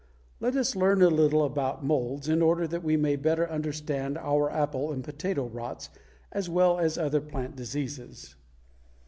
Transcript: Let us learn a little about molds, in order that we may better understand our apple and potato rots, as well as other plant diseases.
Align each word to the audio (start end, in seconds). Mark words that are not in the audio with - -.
Let 0.39 0.55
us 0.55 0.75
learn 0.75 1.03
a 1.03 1.09
little 1.09 1.45
about 1.45 1.85
molds, 1.85 2.27
in 2.27 2.41
order 2.41 2.65
that 2.65 2.81
we 2.83 2.97
may 2.97 3.15
better 3.15 3.47
understand 3.47 4.17
our 4.17 4.49
apple 4.49 4.91
and 4.91 5.03
potato 5.03 5.45
rots, 5.45 5.89
as 6.31 6.49
well 6.49 6.79
as 6.79 6.97
other 6.97 7.21
plant 7.21 7.55
diseases. 7.55 8.33